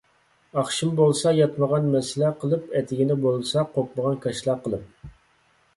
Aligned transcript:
ئاخشىمى 0.59 0.95
بولسا 0.99 1.33
ياتمىغان 1.39 1.85
مەسلە 1.97 2.33
قىلىپ 2.45 2.75
ئەتىگىنى 2.81 3.19
بولسا 3.27 3.69
قوپمىغان 3.77 4.21
كاشىلا 4.27 4.59
قىلىپ 4.67 5.11